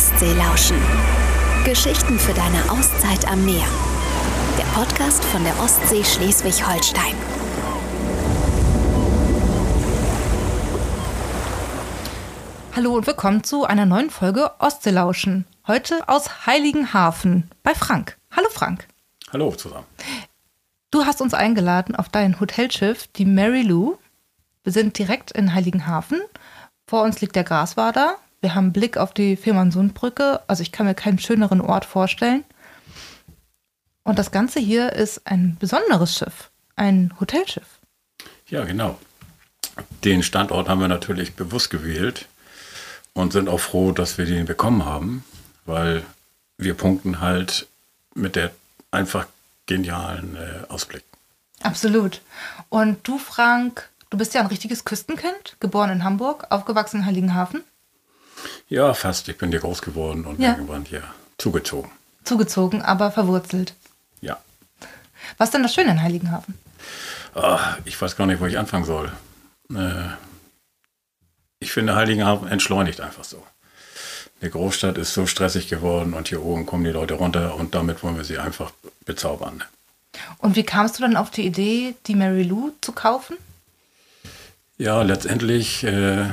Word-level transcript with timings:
Ostsee 0.00 0.32
lauschen. 0.32 0.78
Geschichten 1.66 2.18
für 2.18 2.32
deine 2.32 2.70
Auszeit 2.70 3.30
am 3.30 3.44
Meer. 3.44 3.66
Der 4.56 4.64
Podcast 4.72 5.22
von 5.26 5.44
der 5.44 5.52
Ostsee 5.60 6.02
Schleswig-Holstein. 6.02 7.14
Hallo 12.74 12.94
und 12.94 13.06
willkommen 13.06 13.44
zu 13.44 13.66
einer 13.66 13.84
neuen 13.84 14.08
Folge 14.08 14.50
Ostseelauschen. 14.58 15.44
Heute 15.66 16.08
aus 16.08 16.46
Heiligenhafen 16.46 17.50
bei 17.62 17.74
Frank. 17.74 18.16
Hallo 18.34 18.48
Frank. 18.50 18.88
Hallo 19.30 19.50
zusammen. 19.52 19.86
Du 20.90 21.04
hast 21.04 21.20
uns 21.20 21.34
eingeladen 21.34 21.94
auf 21.94 22.08
dein 22.08 22.40
Hotelschiff, 22.40 23.06
die 23.08 23.26
Mary 23.26 23.60
Lou. 23.60 23.98
Wir 24.64 24.72
sind 24.72 24.96
direkt 24.96 25.30
in 25.32 25.52
Heiligenhafen. 25.52 26.22
Vor 26.86 27.02
uns 27.02 27.20
liegt 27.20 27.36
der 27.36 27.44
Graswader. 27.44 28.16
Wir 28.40 28.54
haben 28.54 28.72
Blick 28.72 28.96
auf 28.96 29.12
die 29.12 29.36
Fehmarnsundbrücke. 29.36 30.40
Also 30.46 30.62
ich 30.62 30.72
kann 30.72 30.86
mir 30.86 30.94
keinen 30.94 31.18
schöneren 31.18 31.60
Ort 31.60 31.84
vorstellen. 31.84 32.44
Und 34.02 34.18
das 34.18 34.30
Ganze 34.30 34.60
hier 34.60 34.92
ist 34.92 35.26
ein 35.26 35.56
besonderes 35.58 36.16
Schiff, 36.16 36.50
ein 36.76 37.12
Hotelschiff. 37.20 37.78
Ja, 38.48 38.64
genau. 38.64 38.98
Den 40.04 40.22
Standort 40.22 40.68
haben 40.68 40.80
wir 40.80 40.88
natürlich 40.88 41.34
bewusst 41.34 41.70
gewählt 41.70 42.26
und 43.12 43.32
sind 43.32 43.48
auch 43.48 43.60
froh, 43.60 43.92
dass 43.92 44.18
wir 44.18 44.24
den 44.24 44.46
bekommen 44.46 44.84
haben, 44.84 45.24
weil 45.66 46.02
wir 46.58 46.74
punkten 46.74 47.20
halt 47.20 47.66
mit 48.14 48.36
der 48.36 48.50
einfach 48.90 49.26
genialen 49.66 50.36
äh, 50.36 50.66
Ausblick. 50.68 51.04
Absolut. 51.62 52.22
Und 52.68 53.06
du, 53.06 53.18
Frank, 53.18 53.88
du 54.08 54.18
bist 54.18 54.34
ja 54.34 54.40
ein 54.40 54.46
richtiges 54.46 54.84
Küstenkind, 54.84 55.56
geboren 55.60 55.90
in 55.90 56.04
Hamburg, 56.04 56.46
aufgewachsen 56.50 57.00
in 57.00 57.06
Heiligenhafen. 57.06 57.62
Ja, 58.70 58.94
fast. 58.94 59.28
Ich 59.28 59.36
bin 59.36 59.50
hier 59.50 59.60
groß 59.60 59.82
geworden 59.82 60.24
und 60.24 60.40
Ja. 60.40 60.52
irgendwann 60.52 60.84
hier 60.84 61.02
zugezogen. 61.38 61.90
Zugezogen, 62.24 62.82
aber 62.82 63.10
verwurzelt. 63.10 63.74
Ja. 64.20 64.38
Was 65.38 65.48
ist 65.48 65.54
denn 65.54 65.62
das 65.62 65.74
Schöne 65.74 65.90
in 65.90 66.02
Heiligenhafen? 66.02 66.54
Ah, 67.34 67.76
ich 67.84 68.00
weiß 68.00 68.16
gar 68.16 68.26
nicht, 68.26 68.40
wo 68.40 68.46
ich 68.46 68.58
anfangen 68.58 68.84
soll. 68.84 69.12
Äh, 69.74 70.08
ich 71.58 71.72
finde, 71.72 71.94
Heiligenhafen 71.96 72.48
entschleunigt 72.48 73.00
einfach 73.00 73.24
so. 73.24 73.44
Die 74.42 74.50
Großstadt 74.50 74.96
ist 74.96 75.12
so 75.12 75.26
stressig 75.26 75.68
geworden 75.68 76.14
und 76.14 76.28
hier 76.28 76.42
oben 76.42 76.64
kommen 76.64 76.84
die 76.84 76.90
Leute 76.90 77.14
runter 77.14 77.56
und 77.56 77.74
damit 77.74 78.02
wollen 78.02 78.16
wir 78.16 78.24
sie 78.24 78.38
einfach 78.38 78.72
bezaubern. 79.04 79.62
Und 80.38 80.56
wie 80.56 80.62
kamst 80.64 80.96
du 80.98 81.02
dann 81.02 81.16
auf 81.16 81.30
die 81.30 81.44
Idee, 81.46 81.94
die 82.06 82.14
Mary 82.14 82.42
Lou 82.44 82.72
zu 82.80 82.92
kaufen? 82.92 83.36
Ja, 84.78 85.02
letztendlich 85.02 85.84
äh, 85.84 86.24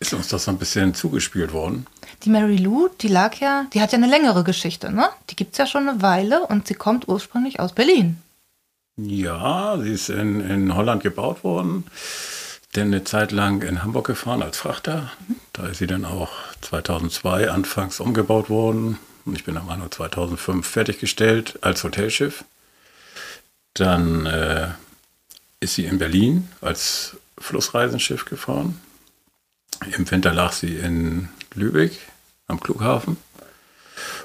ist 0.00 0.14
uns 0.14 0.28
das 0.28 0.44
so 0.44 0.50
ein 0.50 0.58
bisschen 0.58 0.94
zugespielt 0.94 1.52
worden. 1.52 1.86
Die 2.24 2.30
Mary 2.30 2.56
Lou, 2.56 2.88
die 3.00 3.08
lag 3.08 3.34
ja, 3.36 3.66
die 3.72 3.80
hat 3.80 3.92
ja 3.92 3.98
eine 3.98 4.08
längere 4.08 4.44
Geschichte, 4.44 4.92
ne? 4.92 5.08
Die 5.30 5.36
gibt 5.36 5.52
es 5.52 5.58
ja 5.58 5.66
schon 5.66 5.88
eine 5.88 6.02
Weile 6.02 6.46
und 6.46 6.66
sie 6.68 6.74
kommt 6.74 7.08
ursprünglich 7.08 7.60
aus 7.60 7.72
Berlin. 7.72 8.18
Ja, 8.96 9.78
sie 9.78 9.90
ist 9.90 10.08
in, 10.08 10.40
in 10.40 10.74
Holland 10.74 11.02
gebaut 11.02 11.44
worden, 11.44 11.84
denn 12.74 12.88
eine 12.88 13.04
Zeit 13.04 13.30
lang 13.32 13.62
in 13.62 13.82
Hamburg 13.82 14.06
gefahren 14.06 14.42
als 14.42 14.58
Frachter. 14.58 15.12
Da 15.52 15.66
ist 15.66 15.78
sie 15.78 15.86
dann 15.86 16.04
auch 16.04 16.30
2002 16.62 17.50
anfangs 17.50 18.00
umgebaut 18.00 18.50
worden. 18.50 18.98
Und 19.24 19.36
ich 19.36 19.44
bin 19.44 19.56
am 19.56 19.68
Anfang 19.68 19.90
2005 19.90 20.66
fertiggestellt 20.66 21.58
als 21.60 21.84
Hotelschiff. 21.84 22.44
Dann 23.74 24.26
äh, 24.26 24.68
ist 25.60 25.74
sie 25.74 25.84
in 25.84 25.98
Berlin 25.98 26.48
als 26.60 27.16
Flussreisenschiff 27.38 28.24
gefahren. 28.24 28.80
Im 29.96 30.10
Winter 30.10 30.32
lag 30.34 30.52
sie 30.52 30.76
in 30.76 31.28
Lübeck 31.54 31.98
am 32.46 32.58
Flughafen. 32.58 33.16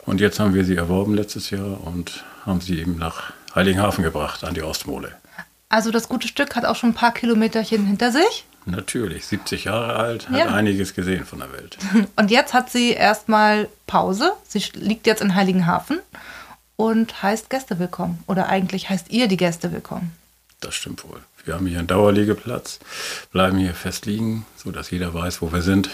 Und 0.05 0.19
jetzt 0.21 0.39
haben 0.39 0.53
wir 0.53 0.65
sie 0.65 0.75
erworben 0.75 1.13
letztes 1.15 1.49
Jahr 1.49 1.85
und 1.85 2.23
haben 2.45 2.61
sie 2.61 2.79
eben 2.79 2.97
nach 2.97 3.33
Heiligenhafen 3.55 4.03
gebracht, 4.03 4.43
an 4.43 4.53
die 4.53 4.61
Ostmole. 4.63 5.11
Also 5.69 5.91
das 5.91 6.09
gute 6.09 6.27
Stück 6.27 6.55
hat 6.55 6.65
auch 6.65 6.75
schon 6.75 6.91
ein 6.91 6.95
paar 6.95 7.13
Kilometerchen 7.13 7.85
hinter 7.85 8.11
sich. 8.11 8.45
Natürlich, 8.65 9.25
70 9.25 9.65
Jahre 9.65 9.95
alt, 9.95 10.29
hat 10.29 10.37
Ja. 10.37 10.45
einiges 10.53 10.93
gesehen 10.93 11.25
von 11.25 11.39
der 11.39 11.51
Welt. 11.51 11.77
Und 12.15 12.31
jetzt 12.31 12.53
hat 12.53 12.69
sie 12.71 12.91
erstmal 12.91 13.67
Pause. 13.87 14.31
Sie 14.47 14.63
liegt 14.75 15.05
jetzt 15.07 15.21
in 15.21 15.35
Heiligenhafen 15.35 15.99
und 16.75 17.21
heißt 17.21 17.49
Gäste 17.49 17.77
willkommen. 17.79 18.23
Oder 18.27 18.47
eigentlich 18.49 18.89
heißt 18.89 19.11
ihr 19.11 19.27
die 19.27 19.37
Gäste 19.37 19.71
willkommen. 19.71 20.11
Das 20.63 20.75
stimmt 20.75 21.03
wohl. 21.03 21.21
Wir 21.43 21.55
haben 21.55 21.67
hier 21.67 21.79
einen 21.79 21.87
Dauerliegeplatz, 21.87 22.79
bleiben 23.31 23.57
hier 23.57 23.73
fest 23.73 24.05
liegen, 24.05 24.45
sodass 24.55 24.91
jeder 24.91 25.13
weiß, 25.13 25.41
wo 25.41 25.51
wir 25.51 25.61
sind. 25.61 25.89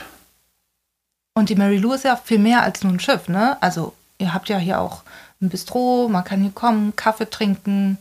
Und 1.33 1.49
die 1.49 1.55
Mary 1.55 1.77
Lou 1.77 1.93
ist 1.93 2.03
ja 2.03 2.15
viel 2.15 2.37
mehr 2.37 2.61
als 2.61 2.83
nur 2.83 2.93
ein 2.93 2.99
Schiff, 2.99 3.27
ne? 3.27 3.57
Also 3.61 3.95
ihr 4.19 4.31
habt 4.31 4.47
ja 4.47 4.59
hier 4.59 4.79
auch 4.79 5.01
ein 5.41 5.49
Bistro, 5.49 6.07
man 6.07 6.23
kann 6.23 6.41
hier 6.41 6.51
kommen, 6.51 6.95
Kaffee 6.95 7.29
trinken, 7.29 7.97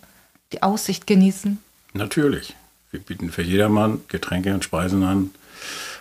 die 0.53 0.63
Aussicht 0.63 1.07
genießen. 1.07 1.59
Natürlich, 1.95 2.55
wir 2.91 3.01
bieten 3.01 3.31
für 3.31 3.43
jedermann 3.43 4.03
Getränke 4.09 4.53
und 4.53 4.65
Speisen 4.65 5.03
an, 5.05 5.31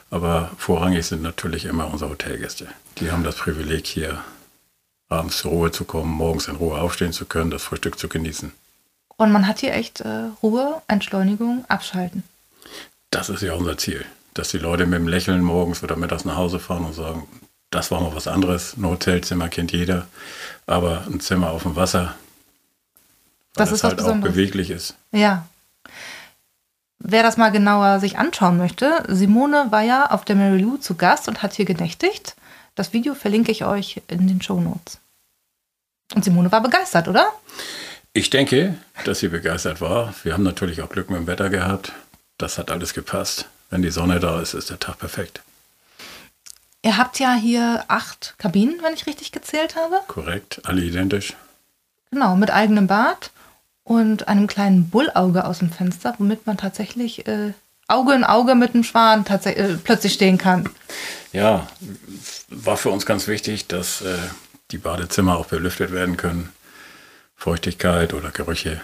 aber 0.09 0.51
vorrangig 0.57 1.05
sind 1.05 1.21
natürlich 1.21 1.63
immer 1.63 1.87
unsere 1.87 2.11
Hotelgäste. 2.11 2.67
Die 2.97 3.11
haben 3.11 3.23
das 3.23 3.37
Privileg, 3.37 3.87
hier 3.87 4.21
abends 5.07 5.37
zur 5.37 5.51
Ruhe 5.51 5.71
zu 5.71 5.85
kommen, 5.85 6.11
morgens 6.11 6.49
in 6.49 6.57
Ruhe 6.57 6.77
aufstehen 6.77 7.13
zu 7.13 7.25
können, 7.25 7.51
das 7.51 7.63
Frühstück 7.63 7.97
zu 7.97 8.09
genießen. 8.09 8.51
Und 9.17 9.31
man 9.31 9.47
hat 9.47 9.59
hier 9.59 9.73
echt 9.73 10.01
äh, 10.01 10.29
Ruhe, 10.41 10.81
Entschleunigung, 10.87 11.65
Abschalten. 11.67 12.23
Das 13.09 13.29
ist 13.29 13.41
ja 13.41 13.53
unser 13.53 13.77
Ziel, 13.77 14.05
dass 14.33 14.49
die 14.49 14.59
Leute 14.59 14.85
mit 14.85 14.99
dem 14.99 15.07
Lächeln 15.07 15.41
morgens 15.41 15.83
oder 15.83 15.95
mittags 15.95 16.25
nach 16.25 16.35
Hause 16.35 16.59
fahren 16.59 16.85
und 16.85 16.93
sagen, 16.93 17.27
das 17.71 17.91
war 17.91 17.99
mal 17.99 18.15
was 18.15 18.27
anderes. 18.27 18.77
Ein 18.77 18.85
Hotelzimmer 18.85 19.49
kennt 19.49 19.71
jeder, 19.71 20.07
aber 20.67 21.05
ein 21.07 21.19
Zimmer 21.19 21.51
auf 21.51 21.63
dem 21.63 21.75
Wasser, 21.75 22.15
weil 23.55 23.65
Das 23.65 23.71
ist 23.71 23.83
was 23.83 23.91
halt 23.91 24.01
auch 24.01 24.21
beweglich 24.21 24.69
ist. 24.69 24.93
Ja. 25.11 25.47
Wer 26.99 27.23
das 27.23 27.37
mal 27.37 27.49
genauer 27.49 27.99
sich 27.99 28.17
anschauen 28.17 28.57
möchte, 28.57 29.03
Simone 29.07 29.67
war 29.69 29.81
ja 29.81 30.11
auf 30.11 30.25
der 30.25 30.35
Mary 30.35 30.59
Lou 30.59 30.77
zu 30.77 30.95
Gast 30.95 31.27
und 31.27 31.43
hat 31.43 31.53
hier 31.53 31.65
genächtigt. 31.65 32.35
Das 32.75 32.93
Video 32.93 33.15
verlinke 33.15 33.51
ich 33.51 33.65
euch 33.65 34.01
in 34.07 34.27
den 34.27 34.41
Show 34.41 34.59
Notes. 34.59 34.99
Und 36.15 36.23
Simone 36.23 36.51
war 36.51 36.61
begeistert, 36.61 37.07
oder? 37.07 37.27
Ich 38.17 38.31
denke, 38.31 38.73
dass 39.03 39.19
sie 39.19 39.27
begeistert 39.27 39.79
war. 39.79 40.11
Wir 40.23 40.33
haben 40.33 40.41
natürlich 40.41 40.81
auch 40.81 40.89
Glück 40.89 41.11
mit 41.11 41.19
dem 41.19 41.27
Wetter 41.27 41.51
gehabt. 41.51 41.91
Das 42.39 42.57
hat 42.57 42.71
alles 42.71 42.95
gepasst. 42.95 43.45
Wenn 43.69 43.83
die 43.83 43.91
Sonne 43.91 44.19
da 44.19 44.41
ist, 44.41 44.55
ist 44.55 44.71
der 44.71 44.79
Tag 44.79 44.97
perfekt. 44.97 45.43
Ihr 46.81 46.97
habt 46.97 47.19
ja 47.19 47.35
hier 47.35 47.85
acht 47.89 48.33
Kabinen, 48.39 48.79
wenn 48.81 48.95
ich 48.95 49.05
richtig 49.05 49.31
gezählt 49.31 49.75
habe. 49.75 49.99
Korrekt, 50.07 50.61
alle 50.63 50.81
identisch. 50.81 51.35
Genau, 52.09 52.35
mit 52.35 52.49
eigenem 52.49 52.87
Bad 52.87 53.29
und 53.83 54.27
einem 54.27 54.47
kleinen 54.47 54.89
Bullauge 54.89 55.45
aus 55.45 55.59
dem 55.59 55.71
Fenster, 55.71 56.15
womit 56.17 56.47
man 56.47 56.57
tatsächlich 56.57 57.27
äh, 57.27 57.53
Auge 57.87 58.15
in 58.15 58.23
Auge 58.23 58.55
mit 58.55 58.73
dem 58.73 58.83
Schwan 58.83 59.25
tatsächlich, 59.25 59.63
äh, 59.63 59.77
plötzlich 59.77 60.13
stehen 60.13 60.39
kann. 60.39 60.67
Ja, 61.33 61.67
war 62.49 62.77
für 62.77 62.89
uns 62.89 63.05
ganz 63.05 63.27
wichtig, 63.27 63.67
dass 63.67 64.01
äh, 64.01 64.17
die 64.71 64.79
Badezimmer 64.79 65.37
auch 65.37 65.45
belüftet 65.45 65.91
werden 65.91 66.17
können. 66.17 66.51
Feuchtigkeit 67.37 68.13
oder 68.13 68.31
Gerüche. 68.31 68.81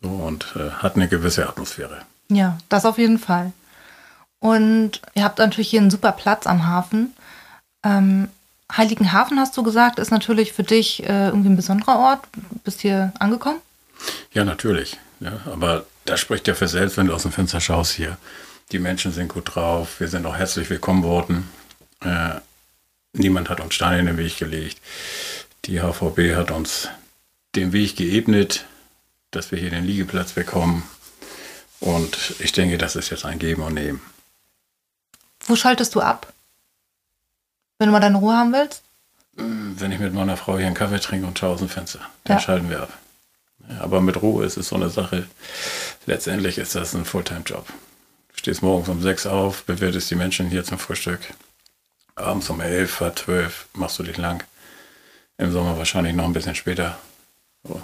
So, 0.00 0.08
und 0.08 0.54
äh, 0.56 0.70
hat 0.70 0.96
eine 0.96 1.08
gewisse 1.08 1.46
Atmosphäre. 1.46 2.02
Ja, 2.30 2.56
das 2.68 2.86
auf 2.86 2.96
jeden 2.96 3.18
Fall. 3.18 3.52
Und 4.38 5.02
ihr 5.14 5.24
habt 5.24 5.38
natürlich 5.38 5.68
hier 5.68 5.80
einen 5.80 5.90
super 5.90 6.12
Platz 6.12 6.46
am 6.46 6.66
Hafen. 6.66 7.14
Ähm, 7.84 8.28
Heiligenhafen, 8.74 9.38
hast 9.38 9.56
du 9.56 9.62
gesagt, 9.62 9.98
ist 9.98 10.10
natürlich 10.10 10.52
für 10.52 10.62
dich 10.62 11.02
äh, 11.02 11.26
irgendwie 11.26 11.50
ein 11.50 11.56
besonderer 11.56 11.98
Ort. 11.98 12.20
Du 12.32 12.58
bist 12.64 12.80
hier 12.80 13.12
angekommen. 13.18 13.60
Ja, 14.32 14.44
natürlich. 14.44 14.96
Ja, 15.18 15.40
aber 15.52 15.84
das 16.06 16.20
spricht 16.20 16.48
ja 16.48 16.54
für 16.54 16.68
selbst, 16.68 16.96
wenn 16.96 17.08
du 17.08 17.14
aus 17.14 17.22
dem 17.22 17.32
Fenster 17.32 17.60
schaust 17.60 17.92
hier. 17.92 18.16
Die 18.72 18.78
Menschen 18.78 19.12
sind 19.12 19.28
gut 19.28 19.54
drauf. 19.54 20.00
Wir 20.00 20.08
sind 20.08 20.24
auch 20.24 20.36
herzlich 20.36 20.70
willkommen 20.70 21.02
worden. 21.02 21.50
Äh, 22.00 22.36
niemand 23.12 23.50
hat 23.50 23.60
uns 23.60 23.74
Steine 23.74 23.98
in 23.98 24.06
den 24.06 24.16
Weg 24.16 24.38
gelegt. 24.38 24.78
Die 25.66 25.80
HVB 25.80 26.36
hat 26.36 26.52
uns 26.52 26.88
den 27.56 27.72
Weg 27.72 27.96
geebnet, 27.96 28.64
dass 29.30 29.50
wir 29.52 29.58
hier 29.58 29.70
den 29.70 29.84
Liegeplatz 29.84 30.32
bekommen. 30.32 30.88
Und 31.80 32.34
ich 32.40 32.52
denke, 32.52 32.78
das 32.78 32.96
ist 32.96 33.10
jetzt 33.10 33.24
ein 33.24 33.38
Geben 33.38 33.62
und 33.62 33.74
Nehmen. 33.74 34.00
Wo 35.46 35.56
schaltest 35.56 35.94
du 35.94 36.00
ab? 36.00 36.32
Wenn 37.78 37.86
du 37.88 37.92
mal 37.92 38.00
deine 38.00 38.18
Ruhe 38.18 38.34
haben 38.36 38.52
willst? 38.52 38.82
Wenn 39.36 39.90
ich 39.92 39.98
mit 40.00 40.12
meiner 40.12 40.36
Frau 40.36 40.58
hier 40.58 40.66
einen 40.66 40.74
Kaffee 40.74 41.00
trinke 41.00 41.26
und 41.26 41.38
schaue 41.38 41.54
aus 41.54 41.60
dem 41.60 41.68
Fenster, 41.70 42.00
dann 42.24 42.36
Ja. 42.36 42.42
schalten 42.42 42.68
wir 42.68 42.82
ab. 42.82 42.98
Aber 43.78 44.00
mit 44.00 44.20
Ruhe 44.20 44.44
ist 44.44 44.56
es 44.58 44.68
so 44.68 44.76
eine 44.76 44.90
Sache. 44.90 45.26
Letztendlich 46.06 46.58
ist 46.58 46.74
das 46.74 46.94
ein 46.94 47.04
Fulltime-Job. 47.04 47.66
Du 47.68 48.36
stehst 48.38 48.62
morgens 48.62 48.88
um 48.88 49.00
sechs 49.00 49.26
auf, 49.26 49.64
bewirtest 49.64 50.10
die 50.10 50.14
Menschen 50.16 50.48
hier 50.50 50.64
zum 50.64 50.78
Frühstück. 50.78 51.20
Abends 52.16 52.50
um 52.50 52.60
elf, 52.60 53.00
halb 53.00 53.18
zwölf 53.18 53.66
machst 53.72 53.98
du 53.98 54.02
dich 54.02 54.18
lang. 54.18 54.44
Im 55.38 55.52
Sommer 55.52 55.78
wahrscheinlich 55.78 56.14
noch 56.14 56.24
ein 56.24 56.32
bisschen 56.34 56.54
später. 56.54 56.98
So. 57.64 57.80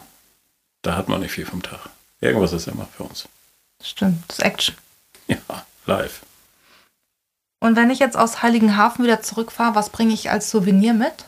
Da 0.82 0.96
hat 0.96 1.08
man 1.08 1.20
nicht 1.20 1.32
viel 1.32 1.46
vom 1.46 1.62
Tag. 1.62 1.81
Irgendwas 2.20 2.52
ist 2.52 2.67
immer 2.69 2.87
für 2.96 3.05
uns. 3.05 3.28
Stimmt, 3.82 4.23
das 4.28 4.38
ist 4.38 4.44
Action. 4.44 4.75
Ja, 5.28 5.38
live. 5.87 6.23
Und 7.61 7.75
wenn 7.76 7.90
ich 7.90 7.99
jetzt 7.99 8.17
aus 8.17 8.43
Heiligenhafen 8.43 9.05
wieder 9.05 9.23
zurückfahre, 9.23 9.75
was 9.75 9.90
bringe 9.90 10.14
ich 10.14 10.31
als 10.31 10.50
Souvenir 10.50 10.94
mit? 10.94 11.25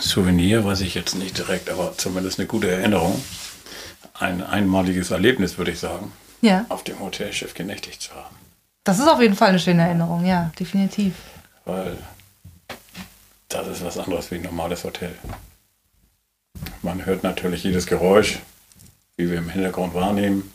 Souvenir 0.00 0.64
weiß 0.64 0.80
ich 0.82 0.94
jetzt 0.94 1.14
nicht 1.14 1.38
direkt, 1.38 1.68
aber 1.70 1.96
zumindest 1.96 2.38
eine 2.38 2.46
gute 2.46 2.70
Erinnerung. 2.70 3.22
Ein 4.14 4.42
einmaliges 4.42 5.10
Erlebnis, 5.10 5.58
würde 5.58 5.72
ich 5.72 5.80
sagen, 5.80 6.12
Ja. 6.40 6.64
auf 6.68 6.84
dem 6.84 7.00
Hotelschiff 7.00 7.54
genächtigt 7.54 8.00
zu 8.02 8.14
haben. 8.14 8.36
Das 8.84 8.98
ist 8.98 9.08
auf 9.08 9.20
jeden 9.20 9.34
Fall 9.34 9.48
eine 9.48 9.58
schöne 9.58 9.82
Erinnerung, 9.82 10.24
ja, 10.24 10.52
definitiv. 10.58 11.14
Weil 11.64 11.96
das 13.62 13.68
ist 13.68 13.84
was 13.84 13.98
anderes 13.98 14.30
wie 14.30 14.36
ein 14.36 14.42
normales 14.42 14.84
Hotel. 14.84 15.14
Man 16.82 17.06
hört 17.06 17.22
natürlich 17.22 17.64
jedes 17.64 17.86
Geräusch, 17.86 18.38
wie 19.16 19.30
wir 19.30 19.38
im 19.38 19.48
Hintergrund 19.48 19.94
wahrnehmen, 19.94 20.52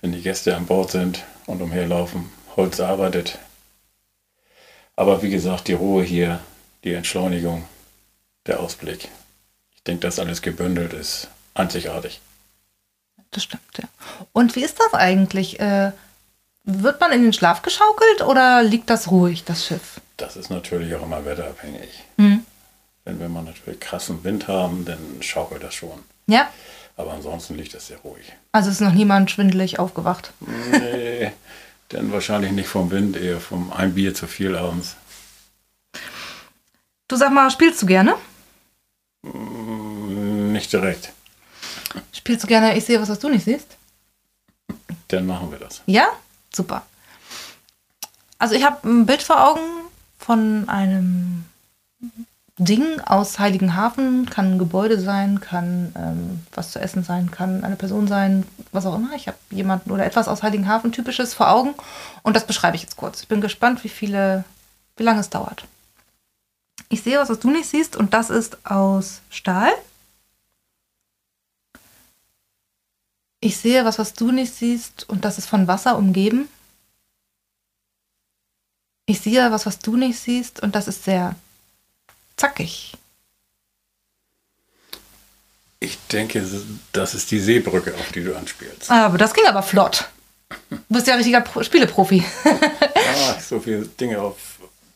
wenn 0.00 0.12
die 0.12 0.22
Gäste 0.22 0.56
an 0.56 0.66
Bord 0.66 0.90
sind 0.90 1.24
und 1.46 1.62
umherlaufen. 1.62 2.30
Holz 2.56 2.80
arbeitet. 2.80 3.38
Aber 4.96 5.22
wie 5.22 5.30
gesagt, 5.30 5.68
die 5.68 5.74
Ruhe 5.74 6.02
hier, 6.02 6.40
die 6.84 6.92
Entschleunigung, 6.92 7.64
der 8.46 8.60
Ausblick. 8.60 9.08
Ich 9.76 9.84
denke, 9.84 10.00
das 10.00 10.18
alles 10.18 10.42
gebündelt 10.42 10.92
ist 10.92 11.28
einzigartig. 11.58 12.20
Das 13.30 13.44
stimmt, 13.44 13.78
ja. 13.78 13.88
Und 14.32 14.56
wie 14.56 14.64
ist 14.64 14.78
das 14.80 14.94
eigentlich? 14.94 15.60
Äh, 15.60 15.92
wird 16.70 17.00
man 17.00 17.12
in 17.12 17.22
den 17.22 17.32
Schlaf 17.32 17.62
geschaukelt 17.62 18.22
oder 18.22 18.62
liegt 18.62 18.90
das 18.90 19.10
ruhig, 19.10 19.44
das 19.44 19.66
Schiff? 19.66 20.00
Das 20.18 20.36
ist 20.36 20.50
natürlich 20.50 20.94
auch 20.94 21.02
immer 21.02 21.24
wetterabhängig. 21.24 21.88
Hm. 22.18 22.44
Wenn 23.04 23.20
wir 23.20 23.28
mal 23.28 23.42
natürlich 23.42 23.80
krassen 23.80 24.22
Wind 24.22 24.48
haben, 24.48 24.84
dann 24.84 24.98
schaukelt 25.20 25.62
das 25.62 25.74
schon. 25.74 25.98
Ja, 26.26 26.50
Aber 26.96 27.12
ansonsten 27.14 27.54
liegt 27.54 27.72
das 27.74 27.86
sehr 27.86 27.98
ruhig. 27.98 28.32
also 28.52 28.68
ist 28.70 28.80
noch 28.82 28.92
niemand 28.92 29.30
schwindelig 29.30 29.78
aufgewacht. 29.78 30.32
Nee, 30.70 31.32
denn 31.92 32.12
wahrscheinlich 32.12 32.52
nicht 32.52 32.68
vom 32.68 32.90
Wind, 32.90 33.16
eher 33.16 33.40
vom 33.40 33.72
ein 33.72 33.94
Bier 33.94 34.12
zu 34.14 34.26
viel 34.26 34.54
abends. 34.54 34.96
Du 37.08 37.16
sag 37.16 37.32
mal, 37.32 37.50
spielst 37.50 37.80
du 37.80 37.86
gerne? 37.86 38.14
Nicht 39.22 40.70
direkt. 40.72 41.12
Spielst 42.12 42.44
du 42.44 42.48
gerne, 42.48 42.76
ich 42.76 42.84
sehe 42.84 43.00
was, 43.00 43.08
was 43.08 43.18
du 43.18 43.30
nicht 43.30 43.44
siehst? 43.44 43.78
Dann 45.08 45.26
machen 45.26 45.50
wir 45.50 45.58
das. 45.58 45.80
Ja? 45.86 46.08
Super. 46.58 46.82
Also 48.40 48.56
ich 48.56 48.64
habe 48.64 48.86
ein 48.88 49.06
Bild 49.06 49.22
vor 49.22 49.40
Augen 49.40 49.60
von 50.18 50.68
einem 50.68 51.44
Ding 52.58 53.00
aus 53.06 53.38
Heiligenhafen. 53.38 54.28
Kann 54.28 54.54
ein 54.54 54.58
Gebäude 54.58 55.00
sein, 55.00 55.40
kann 55.40 55.92
ähm, 55.96 56.40
was 56.52 56.72
zu 56.72 56.80
essen 56.80 57.04
sein, 57.04 57.30
kann 57.30 57.62
eine 57.62 57.76
Person 57.76 58.08
sein, 58.08 58.44
was 58.72 58.86
auch 58.86 58.96
immer. 58.96 59.14
Ich 59.14 59.28
habe 59.28 59.38
jemanden 59.50 59.92
oder 59.92 60.04
etwas 60.04 60.26
aus 60.26 60.42
Heiligenhafen 60.42 60.90
typisches 60.90 61.32
vor 61.32 61.48
Augen 61.48 61.74
und 62.24 62.34
das 62.34 62.44
beschreibe 62.44 62.74
ich 62.74 62.82
jetzt 62.82 62.96
kurz. 62.96 63.22
Ich 63.22 63.28
bin 63.28 63.40
gespannt, 63.40 63.84
wie 63.84 63.88
viele, 63.88 64.42
wie 64.96 65.04
lange 65.04 65.20
es 65.20 65.30
dauert. 65.30 65.64
Ich 66.88 67.04
sehe 67.04 67.20
was, 67.20 67.28
was 67.28 67.38
du 67.38 67.50
nicht 67.50 67.68
siehst 67.68 67.94
und 67.94 68.14
das 68.14 68.30
ist 68.30 68.66
aus 68.66 69.20
Stahl. 69.30 69.70
Ich 73.40 73.56
sehe 73.56 73.84
was, 73.84 73.98
was 73.98 74.14
du 74.14 74.32
nicht 74.32 74.52
siehst 74.54 75.08
und 75.08 75.24
das 75.24 75.38
ist 75.38 75.46
von 75.46 75.68
Wasser 75.68 75.96
umgeben. 75.96 76.48
Ich 79.06 79.20
sehe 79.20 79.50
was, 79.50 79.64
was 79.64 79.78
du 79.78 79.96
nicht 79.96 80.18
siehst 80.18 80.60
und 80.60 80.74
das 80.74 80.88
ist 80.88 81.04
sehr 81.04 81.34
zackig. 82.36 82.94
Ich 85.80 85.98
denke, 86.10 86.44
das 86.92 87.14
ist 87.14 87.30
die 87.30 87.38
Seebrücke, 87.38 87.94
auf 87.94 88.10
die 88.12 88.24
du 88.24 88.36
anspielst. 88.36 88.90
Aber 88.90 89.16
das 89.16 89.32
ging 89.32 89.46
aber 89.46 89.62
flott. 89.62 90.08
Du 90.70 90.78
bist 90.88 91.06
ja 91.06 91.12
ein 91.14 91.18
richtiger 91.18 91.40
Pro 91.40 91.62
Spieleprofi. 91.62 92.24
Ah, 93.30 93.40
so 93.40 93.58
viele 93.58 93.86
Dinge 93.86 94.20
auf 94.20 94.36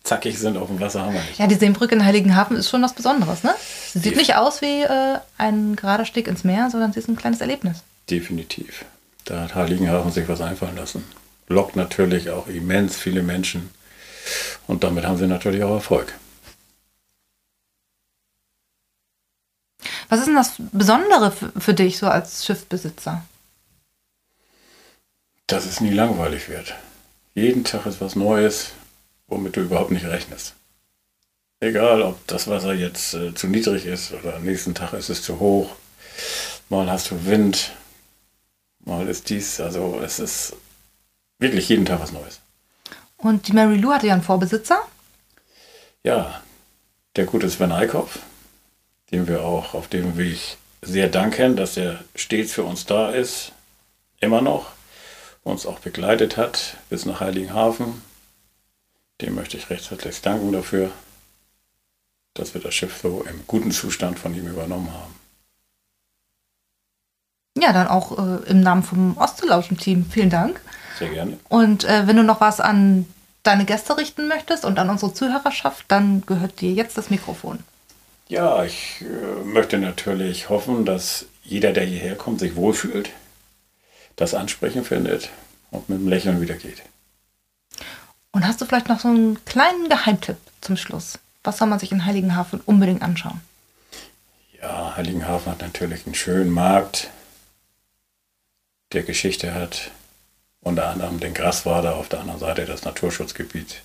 zackig 0.05 0.39
sind 0.39 0.57
auf 0.59 0.69
dem 0.69 0.79
Wasser 0.81 1.01
haben 1.01 1.15
wir 1.15 1.23
nicht. 1.23 1.39
Ja, 1.39 1.47
die 1.47 1.55
Seenbrücke 1.55 1.95
in 1.95 2.05
Heiligenhafen 2.05 2.57
ist 2.57 2.69
schon 2.69 2.83
was 2.83 2.93
Besonderes, 2.93 3.43
ne? 3.43 3.55
Sie 3.93 4.01
sieht 4.01 4.13
Die- 4.13 4.17
nicht 4.19 4.37
aus 4.37 4.61
wie 4.61 4.83
äh, 4.83 5.19
ein 5.39 5.75
gerader 5.75 6.05
Steg 6.05 6.29
ins 6.29 6.45
Meer, 6.45 6.69
sondern 6.71 6.93
sie 6.93 6.99
ist 7.01 7.09
ein 7.09 7.17
kleines 7.17 7.41
Erlebnis. 7.41 7.79
Definitiv. 8.11 8.85
Da 9.25 9.43
hat 9.43 9.55
Heiligenhafen 9.55 10.13
sich 10.13 10.29
was 10.29 10.41
einfallen 10.41 10.77
lassen. 10.77 11.05
Lockt 11.49 11.77
natürlich 11.77 12.31
auch 12.31 12.47
immens 12.49 12.97
viele 12.97 13.23
Menschen. 13.23 13.71
Und 14.67 14.85
damit 14.85 15.05
haben 15.05 15.19
sie 15.19 15.27
natürlich 15.27 15.63
auch 15.63 15.75
Erfolg. 15.75 16.15
Was 20.09 20.21
ist 20.21 20.27
denn 20.27 20.35
das 20.35 20.55
Besondere 20.73 21.33
für, 21.33 21.75
dich 21.75 21.97
so 21.97 22.07
als 22.07 22.45
Schiffbesitzer? 22.45 23.25
Dass 25.47 25.65
es 25.65 25.81
nie 25.81 25.91
langweilig 25.91 26.49
wird. 26.49 26.75
Jeden 27.35 27.65
Tag 27.65 27.87
ist 27.87 28.01
was 28.01 28.15
Neues, 28.15 28.73
womit 29.27 29.57
du 29.57 29.63
überhaupt 29.63 29.91
nicht 29.91 30.05
rechnest. 30.05 30.55
Egal, 31.61 32.03
ob 32.03 32.27
das 32.27 32.49
Wasser 32.49 32.75
jetzt 32.75 33.15
äh, 33.15 33.35
zu 33.35 33.47
niedrig 33.47 33.87
ist 33.87 34.13
oder 34.13 34.37
am 34.37 34.45
nächsten 34.45 34.75
Tag 34.75 34.93
ist 34.93 35.09
es 35.09 35.23
zu 35.23 35.39
hoch. 35.39 35.77
Mal 36.69 36.91
hast 36.91 37.11
du 37.11 37.25
Wind, 37.25 37.73
mal 38.85 39.09
ist 39.09 39.31
dies. 39.31 39.61
Also 39.61 40.01
es 40.03 40.19
ist 40.19 40.57
wirklich 41.39 41.69
jeden 41.69 41.85
Tag 41.85 42.01
was 42.01 42.13
Neues. 42.13 42.41
Und 43.17 43.49
die 43.49 43.53
Mary 43.53 43.77
Lou 43.77 43.93
hatte 43.93 44.09
ja 44.09 44.15
einen 44.15 44.23
Vorbesitzer. 44.23 44.83
Ja, 46.03 46.43
der 47.17 47.27
gute 47.27 47.49
Sven 47.49 47.73
Eickhoff, 47.73 48.19
dem 49.11 49.29
wir 49.29 49.45
auch 49.45 49.75
auf 49.75 49.89
dem 49.89 50.17
Weg 50.17 50.57
sehr 50.81 51.09
danken, 51.09 51.57
dass 51.57 51.77
er 51.77 52.03
stets 52.17 52.53
für 52.53 52.65
uns 52.65 52.87
da 52.87 53.11
ist, 53.11 53.53
immer 54.21 54.41
noch, 54.41 54.73
uns 55.45 55.67
auch 55.67 55.79
begleitet 55.79 56.37
hat 56.37 56.77
bis 56.91 57.07
nach 57.07 57.21
Heiligenhafen. 57.21 58.03
Dem 59.21 59.37
möchte 59.37 59.57
ich 59.57 59.71
recht 59.71 59.91
herzlich 59.91 60.21
danken 60.21 60.53
dafür, 60.53 60.91
dass 62.35 62.55
wir 62.55 62.61
das 62.61 62.75
Schiff 62.75 62.99
so 63.01 63.25
im 63.29 63.47
guten 63.47 63.71
Zustand 63.71 64.19
von 64.19 64.35
ihm 64.35 64.49
übernommen 64.49 64.93
haben. 64.93 65.22
Ja, 67.63 67.73
dann 67.73 67.87
auch 67.87 68.19
äh, 68.19 68.51
im 68.51 68.61
Namen 68.61 68.83
vom 68.83 69.17
Ostelauschen-Team. 69.17 70.07
Vielen 70.11 70.31
Dank. 70.31 70.61
Sehr 70.99 71.11
gerne. 71.11 71.39
Und 71.49 71.85
äh, 71.85 72.09
wenn 72.09 72.17
du 72.17 72.25
noch 72.25 72.41
was 72.41 72.61
an 72.61 73.07
deine 73.45 73.65
Gäste 73.65 73.97
richten 73.97 74.27
möchtest 74.27 74.65
und 74.65 74.81
an 74.81 74.91
unsere 74.91 75.15
Zuhörerschaft, 75.15 75.85
dann 75.87 76.25
gehört 76.27 76.61
dir 76.61 76.73
jetzt 76.73 76.99
das 76.99 77.09
Mikrofon. 77.09 77.61
Ja, 78.27 78.65
ich 78.65 79.03
äh, 79.03 79.45
möchte 79.45 79.79
natürlich 79.79 80.49
hoffen, 80.49 80.85
dass 80.85 81.27
jeder, 81.45 81.73
der 81.73 81.85
hierher 81.85 82.17
kommt, 82.17 82.41
sich 82.41 82.57
wohlfühlt, 82.57 83.11
das 84.17 84.35
Ansprechen 84.35 84.85
findet 84.85 85.31
und 85.71 85.89
mit 85.89 85.99
einem 85.99 86.09
Lächeln 86.09 86.41
wieder 86.41 86.55
geht. 86.55 86.83
Und 88.33 88.45
hast 88.45 88.61
du 88.61 88.65
vielleicht 88.65 88.89
noch 88.89 88.99
so 88.99 89.09
einen 89.09 89.45
kleinen 89.45 89.89
Geheimtipp 89.89 90.39
zum 90.63 90.77
Schluss? 90.77 91.21
Was 91.45 91.59
soll 91.59 91.69
man 91.69 91.79
sich 91.79 91.93
in 91.93 92.07
Heiligenhafen 92.07 92.61
unbedingt 92.67 93.03
anschauen? 93.03 93.41
Ja, 94.61 94.97
Heiligenhafen 94.97 95.53
hat 95.53 95.61
natürlich 95.61 96.07
einen 96.07 96.17
schönen 96.17 96.51
Markt, 96.51 97.11
der 98.93 99.03
Geschichte 99.03 99.55
hat. 99.55 99.91
Unter 100.61 100.89
anderem 100.89 101.19
den 101.19 101.35
Graswader, 101.35 101.97
auf 101.97 102.09
der 102.09 102.21
anderen 102.21 102.39
Seite 102.39 102.67
das 102.67 102.85
Naturschutzgebiet. 102.85 103.83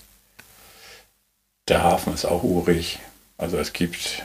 Der 1.67 1.83
Hafen 1.83 2.13
ist 2.13 2.25
auch 2.25 2.43
urig. 2.43 2.99
Also 3.37 3.57
es 3.57 3.73
gibt 3.73 4.23